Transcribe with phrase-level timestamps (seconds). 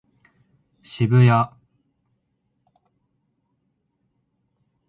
[0.81, 1.53] 渋谷